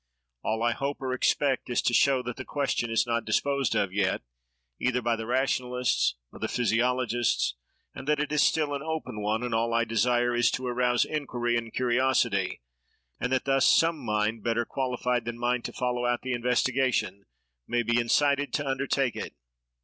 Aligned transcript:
All 0.43 0.63
I 0.63 0.71
hope 0.71 0.99
or 0.99 1.13
expect 1.13 1.69
is 1.69 1.79
to 1.83 1.93
show 1.93 2.23
that 2.23 2.35
the 2.37 2.43
question 2.43 2.89
is 2.89 3.05
not 3.05 3.23
disposed 3.23 3.75
of 3.75 3.93
yet, 3.93 4.23
either 4.79 4.99
by 4.99 5.15
the 5.15 5.27
rationalists 5.27 6.15
or 6.31 6.39
the 6.39 6.47
physiologists, 6.47 7.53
and 7.93 8.07
that 8.07 8.19
it 8.19 8.31
is 8.31 8.41
still 8.41 8.73
an 8.73 8.81
open 8.81 9.21
one; 9.21 9.43
and 9.43 9.53
all 9.53 9.75
I 9.75 9.85
desire 9.85 10.33
is 10.33 10.49
to 10.53 10.65
arouse 10.65 11.05
inquiry 11.05 11.55
and 11.55 11.71
curiosity, 11.71 12.61
and 13.19 13.31
that 13.31 13.45
thus 13.45 13.67
some 13.67 13.99
mind, 13.99 14.41
better 14.43 14.65
qualified 14.65 15.25
than 15.25 15.37
mine 15.37 15.61
to 15.61 15.71
follow 15.71 16.07
out 16.07 16.23
the 16.23 16.33
investigation, 16.33 17.25
may 17.67 17.83
be 17.83 17.99
incited 17.99 18.51
to 18.53 18.65
undertake 18.67 19.15
it. 19.15 19.35